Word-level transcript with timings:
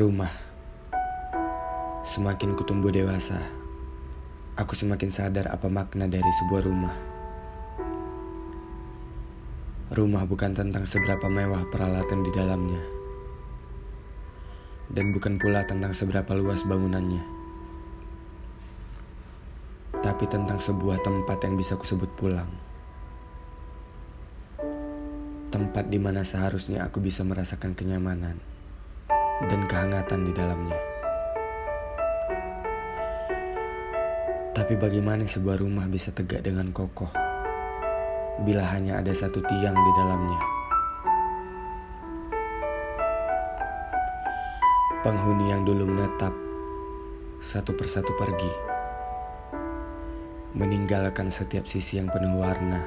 Rumah. 0.00 0.32
Semakin 2.08 2.56
kutumbuh 2.56 2.88
dewasa, 2.88 3.36
aku 4.56 4.72
semakin 4.72 5.12
sadar 5.12 5.52
apa 5.52 5.68
makna 5.68 6.08
dari 6.08 6.32
sebuah 6.40 6.64
rumah. 6.64 6.96
Rumah 9.92 10.24
bukan 10.24 10.56
tentang 10.56 10.88
seberapa 10.88 11.28
mewah 11.28 11.68
peralatan 11.68 12.24
di 12.24 12.32
dalamnya. 12.32 12.80
Dan 14.88 15.12
bukan 15.12 15.36
pula 15.36 15.68
tentang 15.68 15.92
seberapa 15.92 16.32
luas 16.32 16.64
bangunannya. 16.64 17.20
Tapi 20.00 20.24
tentang 20.32 20.64
sebuah 20.64 21.04
tempat 21.04 21.44
yang 21.44 21.60
bisa 21.60 21.76
kusebut 21.76 22.08
pulang. 22.16 22.48
Tempat 25.52 25.92
di 25.92 26.00
mana 26.00 26.24
seharusnya 26.24 26.88
aku 26.88 27.04
bisa 27.04 27.20
merasakan 27.20 27.76
kenyamanan 27.76 28.59
dan 29.48 29.64
kehangatan 29.64 30.28
di 30.28 30.32
dalamnya. 30.36 30.80
Tapi 34.52 34.76
bagaimana 34.76 35.24
sebuah 35.24 35.56
rumah 35.56 35.88
bisa 35.88 36.12
tegak 36.12 36.44
dengan 36.44 36.68
kokoh 36.76 37.08
bila 38.44 38.60
hanya 38.76 39.00
ada 39.00 39.08
satu 39.16 39.40
tiang 39.40 39.72
di 39.72 39.92
dalamnya? 39.96 40.40
Penghuni 45.00 45.48
yang 45.48 45.64
dulu 45.64 45.88
menetap 45.88 46.36
satu 47.40 47.72
persatu 47.72 48.12
pergi, 48.20 48.52
meninggalkan 50.52 51.32
setiap 51.32 51.64
sisi 51.64 51.96
yang 51.96 52.12
penuh 52.12 52.36
warna, 52.36 52.84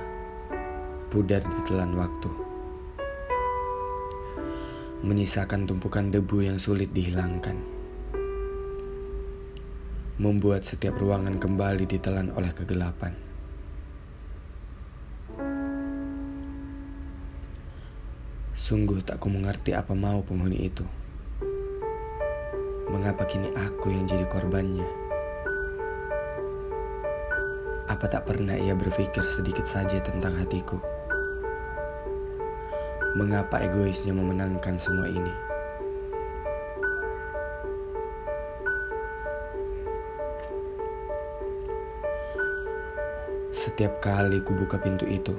pudar 1.09 1.41
di 1.41 1.59
telan 1.65 1.97
waktu 1.97 2.52
menyisakan 5.03 5.67
tumpukan 5.67 6.15
debu 6.15 6.47
yang 6.47 6.55
sulit 6.55 6.95
dihilangkan. 6.95 7.59
Membuat 10.15 10.63
setiap 10.63 10.95
ruangan 10.95 11.43
kembali 11.43 11.83
ditelan 11.83 12.31
oleh 12.31 12.55
kegelapan. 12.55 13.11
Sungguh 18.55 19.03
tak 19.03 19.19
ku 19.19 19.27
mengerti 19.27 19.75
apa 19.75 19.91
mau 19.91 20.23
penghuni 20.23 20.71
itu. 20.71 20.87
Mengapa 22.87 23.27
kini 23.27 23.51
aku 23.59 23.91
yang 23.91 24.07
jadi 24.07 24.23
korbannya? 24.23 24.87
Apa 27.91 28.07
tak 28.07 28.23
pernah 28.23 28.55
ia 28.55 28.71
berpikir 28.71 29.27
sedikit 29.27 29.67
saja 29.67 29.99
tentang 29.99 30.39
hatiku? 30.39 30.79
Mengapa 33.13 33.61
egoisnya 33.61 34.09
memenangkan 34.09 34.73
semua 34.73 35.05
ini? 35.05 35.29
Setiap 43.53 44.01
kali 44.01 44.41
ku 44.41 44.57
buka 44.57 44.81
pintu 44.81 45.05
itu, 45.05 45.37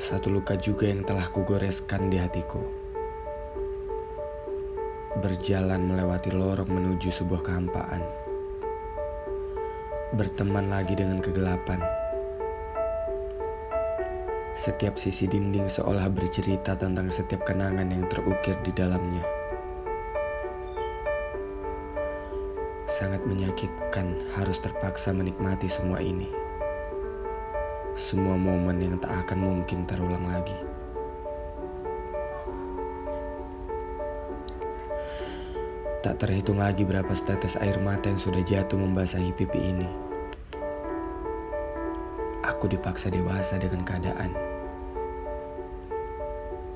satu 0.00 0.32
luka 0.32 0.56
juga 0.56 0.88
yang 0.88 1.04
telah 1.04 1.28
kugoreskan 1.28 2.08
di 2.08 2.16
hatiku. 2.16 2.64
Berjalan 5.20 5.84
melewati 5.84 6.32
lorong 6.32 6.80
menuju 6.80 7.12
sebuah 7.12 7.44
kehampaan. 7.44 8.00
Berteman 10.16 10.72
lagi 10.72 10.96
dengan 10.96 11.20
kegelapan 11.20 11.99
setiap 14.60 15.00
sisi 15.00 15.24
dinding 15.24 15.72
seolah 15.72 16.12
bercerita 16.12 16.76
tentang 16.76 17.08
setiap 17.08 17.48
kenangan 17.48 17.88
yang 17.88 18.04
terukir 18.12 18.60
di 18.60 18.68
dalamnya. 18.76 19.24
Sangat 22.84 23.24
menyakitkan 23.24 24.20
harus 24.36 24.60
terpaksa 24.60 25.16
menikmati 25.16 25.64
semua 25.64 26.04
ini. 26.04 26.28
Semua 27.96 28.36
momen 28.36 28.84
yang 28.84 29.00
tak 29.00 29.24
akan 29.24 29.40
mungkin 29.40 29.88
terulang 29.88 30.28
lagi. 30.28 30.60
Tak 36.04 36.20
terhitung 36.20 36.60
lagi 36.60 36.84
berapa 36.84 37.08
setetes 37.16 37.56
air 37.64 37.80
mata 37.80 38.12
yang 38.12 38.20
sudah 38.20 38.44
jatuh 38.44 38.76
membasahi 38.76 39.32
pipi 39.32 39.72
ini. 39.72 39.88
Aku 42.44 42.68
dipaksa 42.68 43.08
dewasa 43.08 43.56
dengan 43.56 43.88
keadaan 43.88 44.49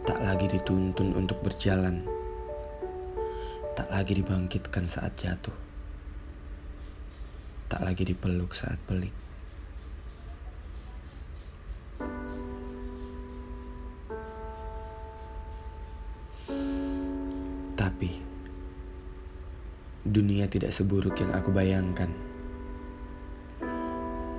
tak 0.04 0.20
lagi 0.20 0.44
dituntun 0.52 1.16
untuk 1.16 1.40
berjalan, 1.40 2.04
tak 3.72 3.88
lagi 3.88 4.20
dibangkitkan 4.20 4.84
saat 4.84 5.16
jatuh, 5.16 5.56
tak 7.72 7.80
lagi 7.80 8.04
dipeluk 8.04 8.52
saat 8.52 8.76
pelik. 8.84 9.16
Tapi 17.72 18.10
dunia 20.04 20.44
tidak 20.52 20.76
seburuk 20.76 21.16
yang 21.16 21.32
aku 21.32 21.48
bayangkan. 21.48 22.12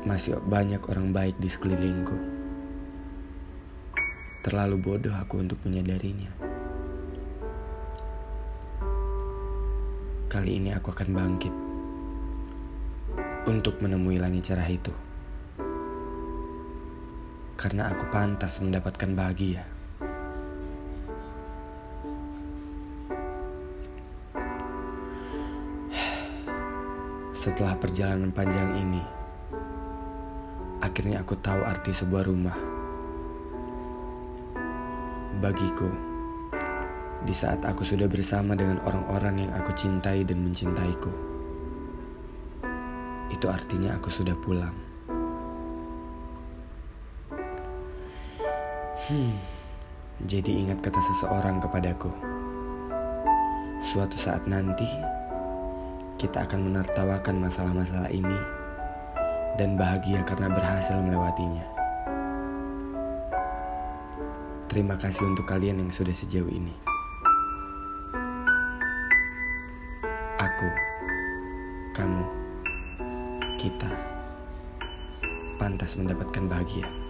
Masih 0.06 0.38
banyak 0.46 0.86
orang 0.86 1.10
baik 1.10 1.42
di 1.42 1.50
sekelilingku. 1.50 2.45
Terlalu 4.46 4.78
bodoh 4.78 5.10
aku 5.10 5.42
untuk 5.42 5.58
menyadarinya. 5.66 6.30
Kali 10.30 10.62
ini 10.62 10.70
aku 10.70 10.94
akan 10.94 11.10
bangkit 11.18 11.50
untuk 13.50 13.82
menemui 13.82 14.22
langit 14.22 14.54
cerah 14.54 14.70
itu. 14.70 14.94
Karena 17.58 17.90
aku 17.90 18.06
pantas 18.14 18.62
mendapatkan 18.62 19.18
bahagia. 19.18 19.66
Setelah 27.34 27.74
perjalanan 27.82 28.30
panjang 28.30 28.78
ini, 28.78 29.02
akhirnya 30.86 31.26
aku 31.26 31.34
tahu 31.42 31.66
arti 31.66 31.98
sebuah 31.98 32.30
rumah 32.30 32.75
bagiku. 35.46 35.86
Di 37.22 37.34
saat 37.34 37.62
aku 37.62 37.86
sudah 37.86 38.10
bersama 38.10 38.58
dengan 38.58 38.82
orang-orang 38.82 39.46
yang 39.46 39.52
aku 39.54 39.78
cintai 39.78 40.26
dan 40.26 40.42
mencintaiku, 40.42 41.14
itu 43.30 43.46
artinya 43.46 43.94
aku 43.94 44.10
sudah 44.10 44.34
pulang. 44.42 44.74
Hmm, 49.06 49.38
jadi 50.26 50.50
ingat 50.66 50.82
kata 50.82 50.98
seseorang 50.98 51.62
kepadaku. 51.62 52.10
Suatu 53.86 54.18
saat 54.18 54.50
nanti, 54.50 54.90
kita 56.18 56.50
akan 56.50 56.74
menertawakan 56.74 57.38
masalah-masalah 57.38 58.10
ini 58.10 58.40
dan 59.62 59.78
bahagia 59.78 60.26
karena 60.26 60.50
berhasil 60.50 60.98
melewatinya. 60.98 61.75
Terima 64.66 64.98
kasih 64.98 65.30
untuk 65.30 65.46
kalian 65.46 65.78
yang 65.78 65.92
sudah 65.94 66.12
sejauh 66.12 66.50
ini. 66.50 66.74
Aku, 70.42 70.70
kamu, 71.94 72.26
kita 73.62 73.94
pantas 75.62 75.94
mendapatkan 75.96 76.50
bahagia. 76.50 77.05